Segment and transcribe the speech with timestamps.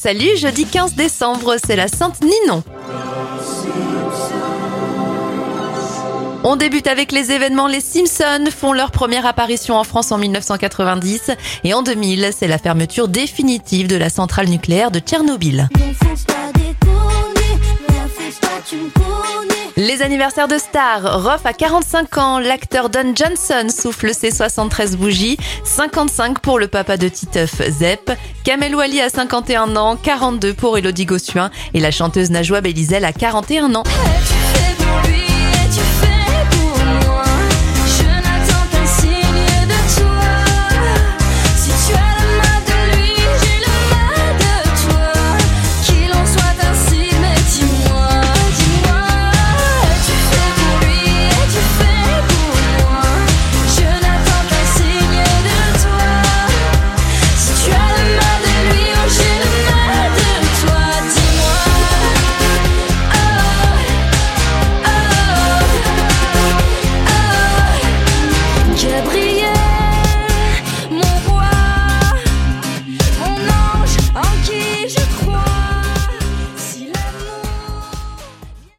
[0.00, 2.62] Salut, jeudi 15 décembre, c'est la Sainte Ninon.
[6.44, 7.66] On débute avec les événements.
[7.66, 11.32] Les Simpsons font leur première apparition en France en 1990
[11.64, 15.68] et en 2000, c'est la fermeture définitive de la centrale nucléaire de Tchernobyl.
[19.78, 21.22] Les anniversaires de stars.
[21.22, 26.96] Ruff a 45 ans, l'acteur Don Johnson souffle ses 73 bougies, 55 pour le papa
[26.96, 28.10] de Titeuf Zep,
[28.42, 33.12] Kamel Wally a 51 ans, 42 pour Elodie Gossuin et la chanteuse Najwa Belizel a
[33.12, 33.84] 41 ans.